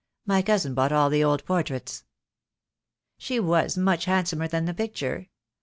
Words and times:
My 0.25 0.41
cousin 0.41 0.73
bought 0.73 0.91
all 0.91 1.11
the 1.11 1.23
old 1.23 1.45
portraits." 1.45 2.05
"She 3.19 3.39
was 3.39 3.77
much 3.77 4.05
handsomer 4.05 4.47
than 4.47 4.65
the 4.65 4.73
picture. 4.73 5.29